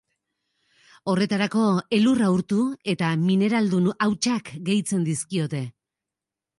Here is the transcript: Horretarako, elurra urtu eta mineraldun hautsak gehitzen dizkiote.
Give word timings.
Horretarako, 1.13 1.65
elurra 1.99 2.31
urtu 2.37 2.59
eta 2.97 3.13
mineraldun 3.29 3.93
hautsak 4.09 4.53
gehitzen 4.71 5.09
dizkiote. 5.13 5.67